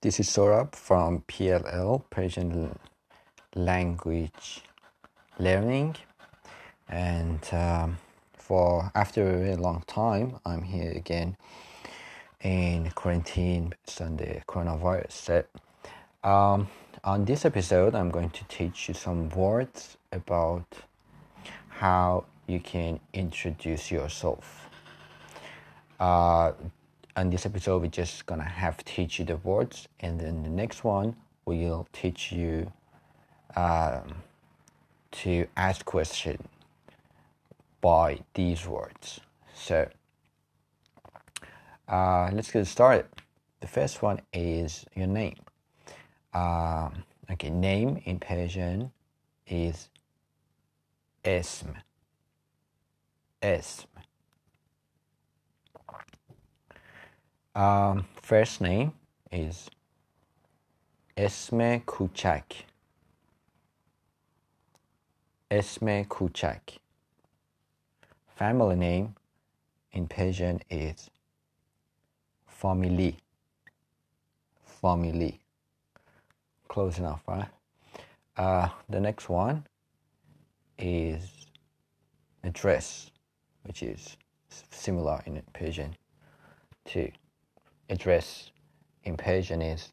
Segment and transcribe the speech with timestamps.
[0.00, 2.78] This is Sorab from PLL, Persian
[3.54, 4.62] Language
[5.38, 5.94] Learning.
[6.88, 7.98] And um,
[8.34, 11.36] for after a very long time, I'm here again
[12.40, 15.12] in quarantine on the coronavirus.
[15.12, 15.44] So,
[16.24, 16.68] um,
[17.04, 20.66] on this episode, I'm going to teach you some words about
[21.68, 24.68] how you can introduce yourself.
[26.00, 26.52] Uh,
[27.16, 29.88] on this episode we're just gonna have teach you the words.
[30.00, 32.72] And then the next one we'll teach you
[33.56, 34.14] um,
[35.10, 36.48] to ask question
[37.80, 39.20] by these words.
[39.54, 39.88] So
[41.88, 43.06] uh, let's get started.
[43.60, 45.36] The first one is your name.
[46.32, 48.92] Um, okay name in persian
[49.46, 49.88] is
[51.24, 51.74] esm.
[53.42, 53.86] Esm.
[57.54, 58.92] Um, first name
[59.30, 59.68] is
[61.14, 62.62] Esme Kuchak.
[65.50, 66.78] Esme Kuchak.
[68.36, 69.14] Family name
[69.92, 71.10] in Persian is
[72.46, 73.18] Family.
[74.80, 75.38] Family.
[76.68, 77.50] Close enough, right?
[78.34, 79.66] Uh, the next one
[80.78, 81.28] is
[82.42, 83.10] address,
[83.64, 84.16] which is
[84.70, 85.94] similar in Persian
[86.86, 87.10] to
[87.92, 88.50] address
[89.04, 89.92] in Persian is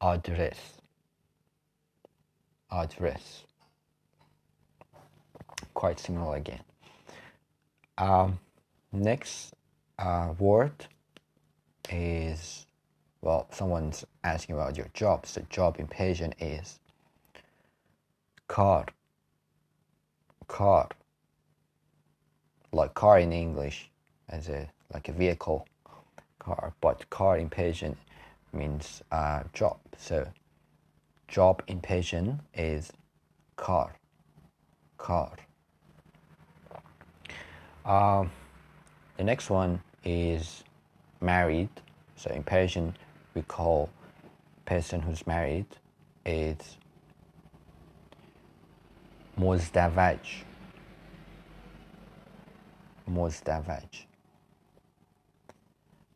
[0.00, 0.58] address.
[2.70, 3.44] Address.
[5.74, 6.60] Quite similar again.
[7.96, 8.40] Um,
[8.92, 9.54] next
[9.98, 10.86] uh, word
[11.88, 12.66] is
[13.22, 15.26] well, someone's asking about your job.
[15.26, 16.80] So job in Persian is
[18.48, 18.86] car.
[20.48, 20.88] Car.
[22.72, 23.90] Like car in English
[24.28, 25.66] as a like a vehicle
[26.40, 27.96] car, but car in Persian
[28.52, 29.78] means uh, job.
[29.96, 30.26] So
[31.28, 32.92] job in Persian is
[33.56, 33.94] car,
[34.98, 35.36] car.
[37.84, 38.24] Uh,
[39.16, 40.64] the next one is
[41.20, 41.70] married.
[42.16, 42.96] So in Persian,
[43.34, 43.88] we call
[44.64, 45.66] person who's married
[46.26, 46.76] is
[49.38, 50.44] mozdavaj.
[53.08, 54.09] Mozdavaj.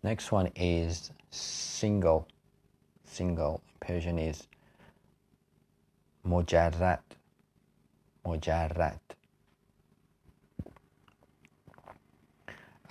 [0.04, 2.28] Next one is single.
[3.06, 4.47] Single Persian is
[6.28, 7.00] mujarrat.
[8.26, 8.98] Mujarrat.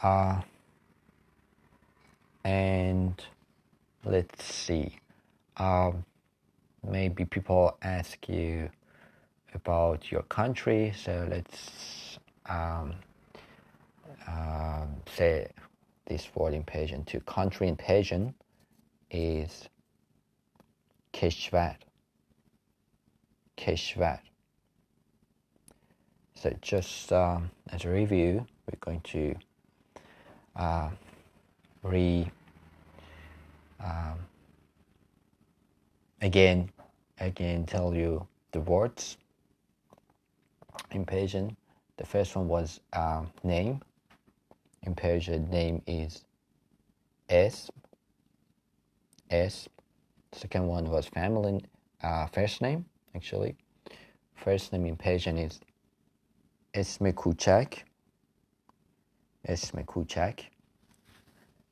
[0.02, 0.42] Uh,
[2.44, 3.24] and
[4.04, 4.98] let's see.
[5.58, 6.04] Um,
[6.84, 8.72] maybe people ask you
[9.54, 12.96] about your country, so let's um,
[14.28, 15.48] um say
[16.06, 17.04] this word in Persian.
[17.06, 18.34] To country in Persian
[19.12, 19.70] is
[21.14, 21.78] kishvat
[23.58, 24.20] kishvat.
[26.36, 29.36] So just um, as a review, we're going to
[30.56, 30.90] uh,
[31.84, 32.30] re
[33.80, 34.20] um,
[36.22, 36.70] again
[37.20, 39.18] again tell you the words
[40.92, 41.56] in Persian.
[41.98, 43.82] The first one was uh, name
[44.86, 46.24] in Persian name is
[47.30, 47.70] Esm.
[49.32, 49.68] Esm.
[50.32, 51.64] Second one was family,
[52.02, 52.86] uh, first name
[53.16, 53.56] actually.
[54.36, 55.60] First name in Persian is
[56.74, 57.84] Esme Kuchak.
[59.46, 60.46] Esme Kuchak.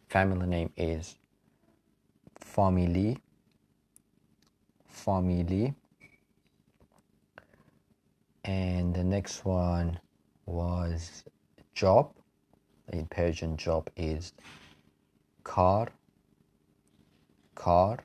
[0.07, 1.15] Family name is
[2.39, 3.17] Family.
[4.87, 5.73] Family.
[8.45, 9.99] And the next one
[10.45, 11.23] was
[11.73, 12.13] Job
[12.91, 14.33] in Persian job is
[15.43, 15.87] car,
[17.55, 17.99] car,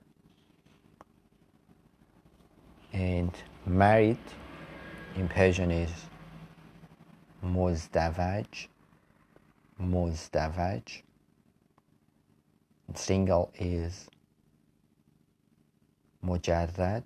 [2.93, 3.33] and
[3.67, 4.19] married
[5.17, 5.91] in Persian is
[7.45, 8.69] mozdavaj,
[9.81, 11.03] mozdavaj.
[12.95, 14.09] Single is
[16.25, 17.03] mujarrad,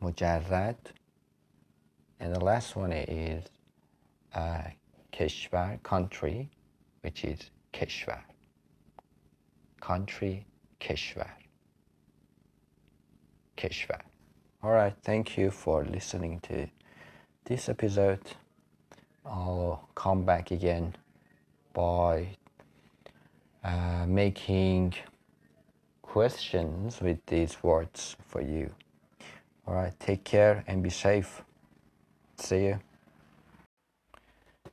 [0.00, 0.76] mujarrad.
[2.20, 3.44] And the last one is
[4.34, 4.62] uh,
[5.12, 6.50] Keshwar Keshvar, country,
[7.02, 7.38] which is
[7.72, 8.20] Keshvar.
[9.80, 10.46] Country,
[10.80, 11.30] Keshvar.
[13.56, 14.00] Keshvar.
[14.62, 16.66] All right, thank you for listening to
[17.44, 18.20] this episode.
[19.24, 20.96] I'll come back again
[21.72, 22.36] by
[23.62, 24.94] uh, making
[26.02, 28.72] questions with these words for you.
[29.66, 31.42] All right, take care and be safe.
[32.36, 32.80] See you.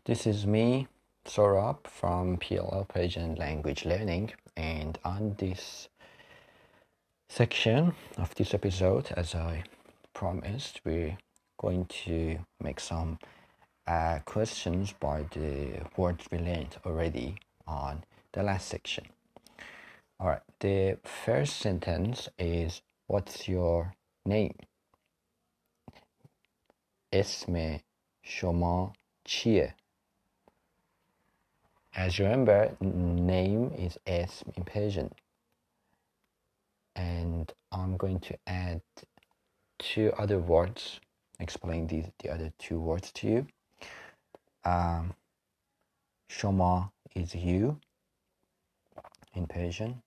[0.04, 0.88] This is me,
[1.26, 5.88] Sorab from PLL Persian Language Learning, and on this
[7.28, 9.64] section of this episode, as I
[10.14, 11.18] promised, we're
[11.58, 13.18] going to make some
[13.86, 19.06] uh, questions by the words we learned already on the last section.
[20.18, 23.94] All right, the first sentence is What's your
[24.24, 24.54] name?
[27.12, 27.78] اسم
[28.22, 28.92] شما
[29.24, 29.74] چیه?
[31.93, 35.11] As you remember, name is S in Persian.
[36.95, 38.81] And I'm going to add
[39.77, 41.01] two other words,
[41.39, 43.47] explain these, the other two words to you.
[44.63, 45.13] Um,
[46.29, 47.77] Shoma is you
[49.33, 50.01] in Persian,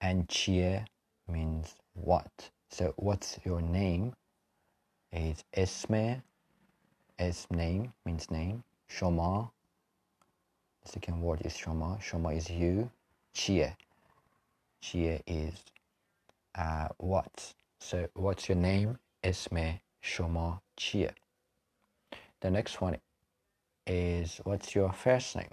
[0.00, 0.80] and Chie
[1.28, 2.50] means what.
[2.70, 4.14] So, what's your name?
[5.12, 6.14] Is Esme,
[7.18, 9.50] S name means name, Shoma
[10.84, 12.00] the second word is Shoma.
[12.00, 12.90] Shoma is you.
[13.32, 13.74] Chie,
[14.80, 15.54] Chie is
[16.54, 17.54] uh, what.
[17.78, 18.98] So, what's your name?
[19.22, 21.08] Esme Shoma Chie.
[22.40, 22.98] The next one
[23.86, 25.48] is what's your first name?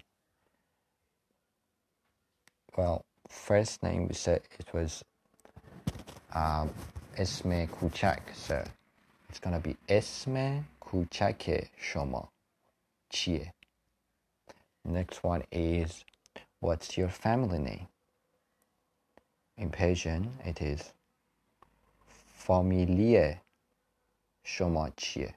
[2.78, 5.04] Well, first name we said it was
[6.34, 6.70] um,
[7.18, 8.64] Esme Kuchak, so
[9.30, 12.28] it's gonna be Esme Kuchake Shoma
[13.10, 13.52] Chie.
[14.85, 16.05] Next one is
[16.61, 17.89] what's your family name?
[19.57, 20.93] In Persian, it is
[22.39, 23.41] Familie
[24.45, 25.35] Shoma Chie.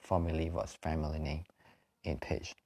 [0.00, 1.44] Family was family name
[2.04, 2.56] in Persian.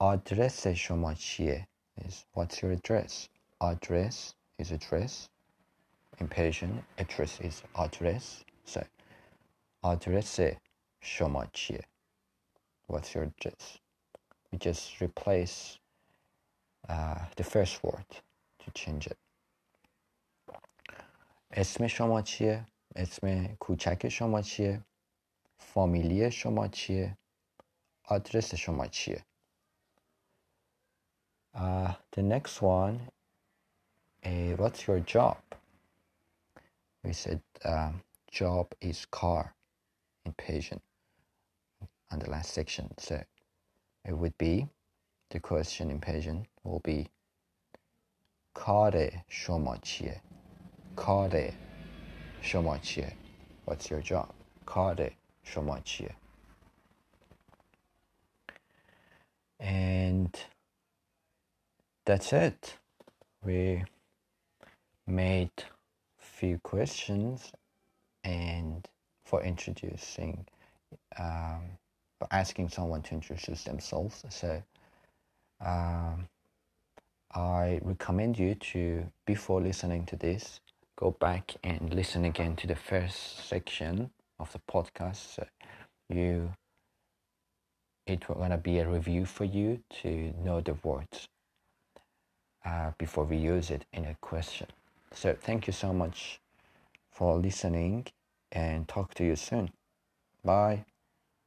[0.00, 1.66] آدرس شما چیه
[2.04, 3.28] is what's your address
[3.60, 5.28] address is address
[6.20, 8.82] in Persian address is address so
[9.84, 10.40] address
[11.02, 11.84] شما چیه
[12.88, 13.78] what's your address
[14.52, 15.78] we just replace
[16.88, 18.10] uh, the first word
[18.60, 19.18] to change it
[21.52, 22.66] اسم شما چیه
[22.96, 24.84] اسم کوچک شما چیه
[25.58, 27.18] فامیلی شما چیه
[28.04, 29.24] آدرس شما چیه
[31.54, 33.00] uh, the next one
[34.24, 35.38] is what's your job?
[37.04, 39.54] We said um, job is car
[40.25, 40.81] In Persian,
[42.11, 43.23] And the last section so
[44.05, 44.67] it would be
[45.29, 47.09] the question in Persian will be
[48.55, 50.19] Kare shoma chiye?
[50.97, 51.53] Kare?
[53.65, 54.33] What's your job?
[54.65, 55.11] Kare
[55.45, 56.11] Shomachie.
[59.59, 60.37] And
[62.05, 62.77] that's it.
[63.43, 63.83] We
[65.05, 65.51] made
[66.17, 67.51] few questions
[68.23, 68.87] and
[69.29, 70.43] for introducing
[71.19, 71.61] um,
[72.31, 74.23] asking someone to introduce themselves.
[74.29, 74.63] So
[75.63, 76.27] um,
[77.33, 80.59] I recommend you to before listening to this,
[80.97, 84.09] go back and listen again to the first section
[84.39, 85.35] of the podcast.
[85.35, 85.45] So
[86.09, 86.51] you
[88.07, 91.27] it will gonna be a review for you to know the words
[92.65, 94.65] uh, before we use it in a question.
[95.13, 96.39] So thank you so much
[97.11, 98.07] for listening
[98.51, 99.71] and talk to you soon.
[100.43, 100.85] Bye.